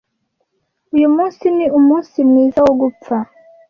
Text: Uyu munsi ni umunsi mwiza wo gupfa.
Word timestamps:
Uyu 0.95 1.07
munsi 1.15 1.45
ni 1.55 1.65
umunsi 1.79 2.17
mwiza 2.29 2.59
wo 2.65 2.73
gupfa. 2.81 3.15